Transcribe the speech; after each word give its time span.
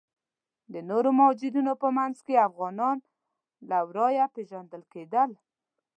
د 0.73 0.75
نورو 0.89 1.09
مهاجرینو 1.17 1.73
په 1.81 1.87
منځ 1.97 2.17
کې 2.25 2.45
افغانان 2.47 2.97
له 3.69 3.77
ورایه 3.87 4.25
پیژندل 4.35 4.83
کیدل. 4.93 5.29